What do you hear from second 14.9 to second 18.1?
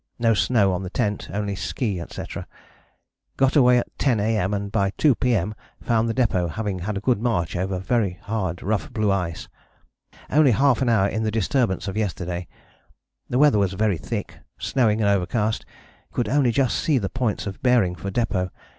and overcast, could only just see the points of bearing for